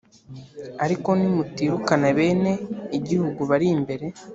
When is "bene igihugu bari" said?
2.17-3.67